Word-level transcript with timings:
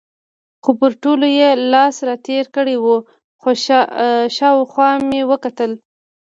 خو 0.63 0.71
پر 0.79 0.91
ټولو 1.03 1.25
یې 1.39 1.49
لاس 1.71 1.95
را 2.07 2.15
تېر 2.27 2.45
کړی 2.55 2.75
و، 2.83 2.87
شاوخوا 4.37 4.89
مې 5.09 5.21
وکتل. 5.31 5.71